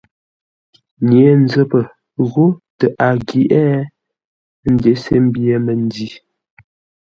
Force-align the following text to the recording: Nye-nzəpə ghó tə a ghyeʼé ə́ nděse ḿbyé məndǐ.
Nye-nzəpə 1.07 1.79
ghó 2.29 2.45
tə 2.79 2.85
a 3.07 3.09
ghyeʼé 3.27 3.61
ə́ 3.75 3.81
nděse 4.73 5.15
ḿbyé 5.25 5.53
məndǐ. 5.65 6.07